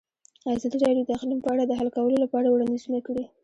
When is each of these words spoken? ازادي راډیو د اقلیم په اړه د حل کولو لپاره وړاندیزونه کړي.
ازادي 0.55 0.77
راډیو 0.85 1.05
د 1.07 1.09
اقلیم 1.17 1.39
په 1.43 1.49
اړه 1.53 1.63
د 1.65 1.71
حل 1.79 1.89
کولو 1.97 2.17
لپاره 2.23 2.47
وړاندیزونه 2.49 2.99
کړي. 3.07 3.23